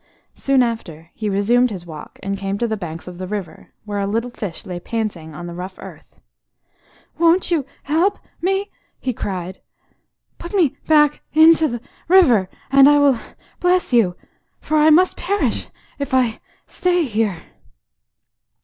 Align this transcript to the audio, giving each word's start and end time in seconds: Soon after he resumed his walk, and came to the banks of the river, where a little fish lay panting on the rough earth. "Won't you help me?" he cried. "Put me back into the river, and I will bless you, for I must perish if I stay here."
Soon 0.33 0.63
after 0.63 1.11
he 1.13 1.29
resumed 1.29 1.69
his 1.69 1.85
walk, 1.85 2.19
and 2.23 2.35
came 2.35 2.57
to 2.57 2.67
the 2.67 2.75
banks 2.75 3.07
of 3.07 3.19
the 3.19 3.27
river, 3.27 3.69
where 3.85 3.99
a 3.99 4.07
little 4.07 4.31
fish 4.31 4.65
lay 4.65 4.79
panting 4.79 5.35
on 5.35 5.45
the 5.45 5.53
rough 5.53 5.77
earth. 5.77 6.21
"Won't 7.19 7.51
you 7.51 7.67
help 7.83 8.17
me?" 8.41 8.71
he 8.99 9.13
cried. 9.13 9.61
"Put 10.39 10.55
me 10.55 10.75
back 10.87 11.21
into 11.33 11.67
the 11.67 11.81
river, 12.07 12.49
and 12.71 12.89
I 12.89 12.97
will 12.97 13.19
bless 13.59 13.93
you, 13.93 14.15
for 14.59 14.75
I 14.75 14.89
must 14.89 15.17
perish 15.17 15.67
if 15.99 16.15
I 16.15 16.39
stay 16.65 17.03
here." 17.03 17.37